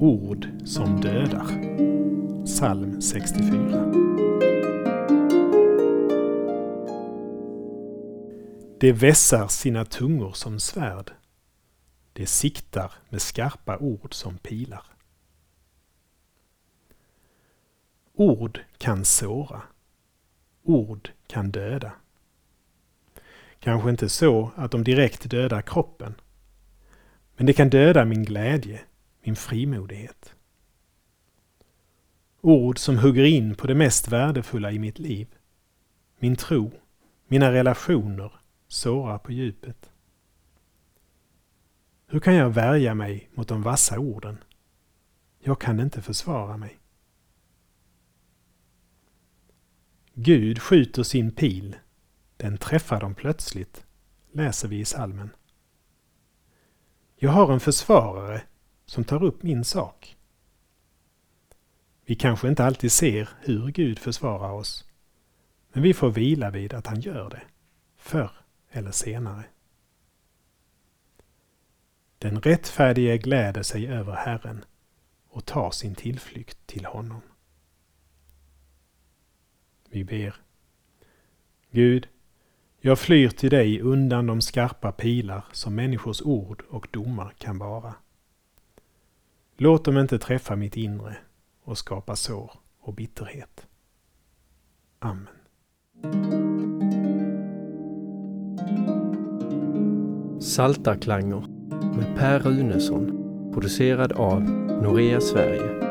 Ord 0.00 0.48
som 0.64 1.00
dödar. 1.00 1.46
Psalm 2.44 3.00
64. 3.00 3.92
Det 8.80 8.92
vässar 8.92 9.48
sina 9.48 9.84
tungor 9.84 10.32
som 10.32 10.60
svärd. 10.60 11.12
Det 12.12 12.26
siktar 12.26 12.92
med 13.08 13.22
skarpa 13.22 13.78
ord 13.78 14.14
som 14.14 14.38
pilar. 14.38 14.84
Ord 18.14 18.60
kan 18.78 19.04
såra. 19.04 19.62
Ord 20.62 21.10
kan 21.26 21.50
döda. 21.50 21.92
Kanske 23.60 23.90
inte 23.90 24.08
så 24.08 24.50
att 24.56 24.70
de 24.70 24.84
direkt 24.84 25.30
dödar 25.30 25.62
kroppen. 25.62 26.14
Men 27.36 27.46
det 27.46 27.52
kan 27.52 27.70
döda 27.70 28.04
min 28.04 28.24
glädje, 28.24 28.80
min 29.26 29.36
frimodighet. 29.36 30.34
Ord 32.40 32.78
som 32.78 32.98
hugger 32.98 33.24
in 33.24 33.54
på 33.54 33.66
det 33.66 33.74
mest 33.74 34.08
värdefulla 34.08 34.72
i 34.72 34.78
mitt 34.78 34.98
liv. 34.98 35.26
Min 36.18 36.36
tro, 36.36 36.70
mina 37.26 37.52
relationer 37.52 38.32
sårar 38.68 39.18
på 39.18 39.32
djupet. 39.32 39.90
Hur 42.06 42.20
kan 42.20 42.34
jag 42.34 42.50
värja 42.50 42.94
mig 42.94 43.30
mot 43.34 43.48
de 43.48 43.62
vassa 43.62 43.98
orden? 43.98 44.44
Jag 45.38 45.60
kan 45.60 45.80
inte 45.80 46.02
försvara 46.02 46.56
mig. 46.56 46.78
Gud 50.14 50.62
skjuter 50.62 51.02
sin 51.02 51.30
pil, 51.30 51.76
den 52.36 52.58
träffar 52.58 53.00
dem 53.00 53.14
plötsligt, 53.14 53.86
läser 54.32 54.68
vi 54.68 54.80
i 54.80 54.84
salmen. 54.84 55.30
Jag 57.16 57.30
har 57.30 57.52
en 57.52 57.60
försvarare 57.60 58.42
som 58.86 59.04
tar 59.04 59.24
upp 59.24 59.42
min 59.42 59.64
sak. 59.64 60.16
Vi 62.04 62.14
kanske 62.14 62.48
inte 62.48 62.64
alltid 62.64 62.92
ser 62.92 63.28
hur 63.40 63.70
Gud 63.70 63.98
försvarar 63.98 64.52
oss, 64.52 64.84
men 65.72 65.82
vi 65.82 65.94
får 65.94 66.10
vila 66.10 66.50
vid 66.50 66.74
att 66.74 66.86
han 66.86 67.00
gör 67.00 67.30
det, 67.30 67.42
förr 67.96 68.30
eller 68.70 68.90
senare. 68.90 69.44
Den 72.18 72.40
rättfärdige 72.40 73.18
gläder 73.18 73.62
sig 73.62 73.86
över 73.86 74.12
Herren 74.12 74.64
och 75.28 75.44
tar 75.44 75.70
sin 75.70 75.94
tillflykt 75.94 76.66
till 76.66 76.84
honom. 76.84 77.20
Vi 79.88 80.04
ber. 80.04 80.34
Gud, 81.70 82.08
jag 82.80 82.98
flyr 82.98 83.28
till 83.28 83.50
dig 83.50 83.80
undan 83.80 84.26
de 84.26 84.40
skarpa 84.40 84.92
pilar 84.92 85.44
som 85.52 85.74
människors 85.74 86.22
ord 86.22 86.62
och 86.68 86.88
domar 86.90 87.34
kan 87.38 87.58
vara. 87.58 87.94
Låt 89.58 89.84
dem 89.84 89.98
inte 89.98 90.18
träffa 90.18 90.56
mitt 90.56 90.76
inre 90.76 91.16
och 91.64 91.78
skapa 91.78 92.16
sår 92.16 92.50
och 92.80 92.94
bitterhet. 92.94 93.66
Amen. 94.98 95.26
Saltarklanger 100.40 101.44
med 101.96 102.16
Per 102.16 102.38
Runesson 102.38 103.22
producerad 103.52 104.12
av 104.12 104.42
Norea 104.82 105.20
Sverige 105.20 105.85